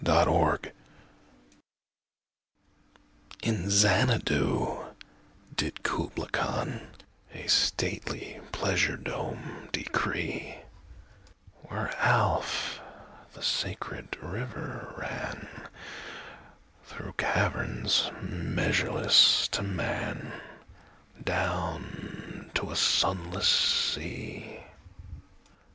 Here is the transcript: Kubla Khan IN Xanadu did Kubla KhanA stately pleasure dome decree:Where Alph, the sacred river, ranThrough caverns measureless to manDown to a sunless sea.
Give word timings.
Kubla 0.03 0.25
Khan 0.25 0.71
IN 3.43 3.69
Xanadu 3.69 4.83
did 5.55 5.83
Kubla 5.83 6.27
KhanA 6.29 6.81
stately 7.45 8.41
pleasure 8.51 8.97
dome 8.97 9.69
decree:Where 9.71 11.95
Alph, 11.97 12.79
the 13.33 13.43
sacred 13.43 14.17
river, 14.23 14.91
ranThrough 16.89 17.17
caverns 17.17 18.09
measureless 18.23 19.47
to 19.49 19.61
manDown 19.61 22.51
to 22.55 22.71
a 22.71 22.75
sunless 22.75 23.47
sea. 23.47 24.63